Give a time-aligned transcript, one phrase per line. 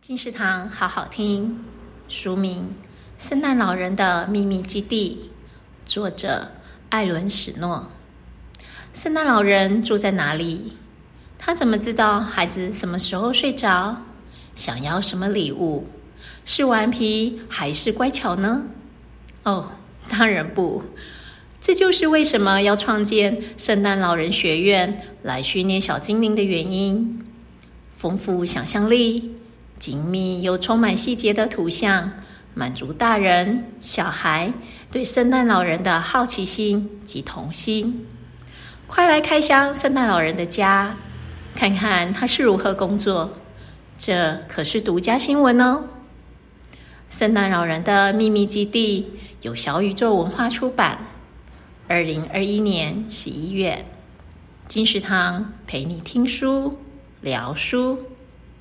[0.00, 1.58] 金石堂好好听，
[2.08, 2.72] 书名
[3.22, 5.30] 《圣诞老人的秘密基地》，
[5.90, 6.52] 作者
[6.88, 7.88] 艾伦·史诺。
[8.94, 10.74] 圣诞老人住在哪里？
[11.36, 14.04] 他怎么知道孩子什么时候睡着？
[14.54, 15.86] 想要什么礼物？
[16.44, 18.62] 是顽皮还是乖巧呢？
[19.42, 19.72] 哦，
[20.08, 20.84] 当然不。
[21.60, 27.22] 这就是为什么要创建圣诞老人学院来训练小精灵的原因。
[27.92, 29.34] 丰富想象力。
[29.78, 32.12] 紧密又充满细节的图像，
[32.54, 34.52] 满足大人小孩
[34.90, 38.06] 对圣诞老人的好奇心及童心。
[38.86, 40.96] 快来开箱圣诞老人的家，
[41.54, 43.32] 看看他是如何工作。
[43.96, 45.84] 这可是独家新闻哦！
[47.10, 49.10] 圣诞老人的秘密基地
[49.42, 51.06] 由小宇宙文化出版，
[51.86, 53.84] 二零二一年十一月。
[54.66, 56.78] 金石堂陪你听书
[57.20, 58.17] 聊书。